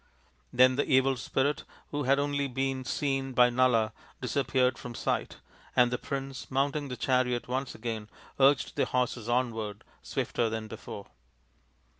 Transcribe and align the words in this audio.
Then 0.51 0.77
the 0.77 0.91
evil 0.91 1.15
spirit, 1.15 1.63
who 1.91 2.05
had 2.05 2.17
only 2.17 2.47
been 2.47 2.83
seen 2.85 3.33
by 3.33 3.51
Nala, 3.51 3.93
disappeared 4.19 4.79
from 4.79 4.95
sight, 4.95 5.37
and 5.75 5.91
the 5.91 5.99
prince, 5.99 6.49
mount 6.49 6.75
ing 6.75 6.87
the 6.87 6.97
chariot 6.97 7.47
once 7.47 7.75
again, 7.75 8.09
urged 8.39 8.77
the 8.77 8.85
horses 8.85 9.29
onward, 9.29 9.83
swifter 10.01 10.49
than 10.49 10.67
before. 10.67 11.05